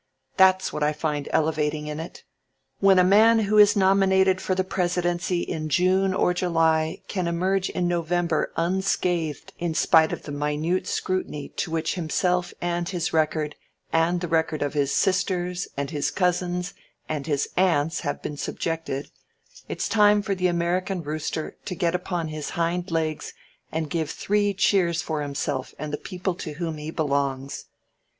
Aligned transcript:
That's 0.35 0.73
what 0.73 0.81
I 0.81 0.93
find 0.93 1.29
elevating 1.31 1.85
in 1.85 1.99
it. 1.99 2.23
When 2.79 2.97
a 2.97 3.03
man 3.03 3.37
who 3.41 3.59
is 3.59 3.75
nominated 3.75 4.41
for 4.41 4.55
the 4.55 4.63
Presidency 4.63 5.41
in 5.43 5.69
June 5.69 6.11
or 6.11 6.33
July 6.33 7.03
can 7.07 7.27
emerge 7.27 7.69
in 7.69 7.87
November 7.87 8.51
unscathed 8.57 9.53
in 9.59 9.75
spite 9.75 10.11
of 10.11 10.23
the 10.23 10.31
minute 10.31 10.87
scrutiny 10.87 11.49
to 11.49 11.69
which 11.69 11.93
himself 11.93 12.51
and 12.61 12.89
his 12.89 13.13
record 13.13 13.55
and 13.93 14.21
the 14.21 14.27
record 14.27 14.63
of 14.63 14.73
his 14.73 14.91
sisters 14.91 15.67
and 15.77 15.91
his 15.91 16.09
cousins 16.09 16.73
and 17.07 17.27
his 17.27 17.49
aunts 17.55 17.99
have 17.99 18.23
been 18.23 18.37
subjected, 18.37 19.11
it's 19.69 19.87
time 19.87 20.23
for 20.23 20.33
the 20.33 20.47
American 20.47 21.03
rooster 21.03 21.57
to 21.65 21.75
get 21.75 21.93
upon 21.93 22.29
his 22.29 22.49
hind 22.57 22.89
legs 22.89 23.35
and 23.71 23.87
give 23.91 24.09
three 24.09 24.51
cheers 24.55 24.99
for 24.99 25.21
himself 25.21 25.75
and 25.77 25.93
the 25.93 25.97
people 25.99 26.33
to 26.33 26.53
whom 26.53 26.77
he 26.79 26.89
belongs. 26.89 27.65